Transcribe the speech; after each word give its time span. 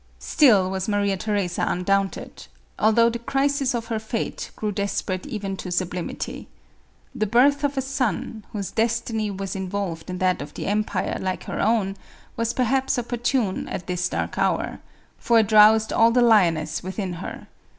Still 0.17 0.71
was 0.71 0.87
Maria 0.87 1.15
Theresa 1.15 1.63
undaunted, 1.67 2.47
although 2.79 3.11
the 3.11 3.19
crisis 3.19 3.75
of 3.75 3.85
her 3.85 3.99
fate 3.99 4.49
grew 4.55 4.71
desperate 4.71 5.27
even 5.27 5.55
to 5.57 5.71
sublimity. 5.71 6.47
The 7.13 7.27
birth 7.27 7.63
of 7.63 7.77
a 7.77 7.81
son, 7.83 8.43
whose 8.51 8.71
destiny 8.71 9.29
was 9.29 9.55
involved 9.55 10.09
in 10.09 10.17
that 10.17 10.41
of 10.41 10.55
the 10.55 10.65
empire, 10.65 11.19
like 11.21 11.43
her 11.43 11.59
own, 11.61 11.97
was 12.35 12.51
perhaps 12.51 12.97
opportune 12.97 13.67
at 13.67 13.85
this 13.85 14.09
dark 14.09 14.39
hour, 14.39 14.79
for 15.19 15.37
it 15.37 15.51
roused 15.51 15.93
all 15.93 16.09
the 16.09 16.23
lioness 16.23 16.81
within 16.81 17.13
her. 17.21 17.45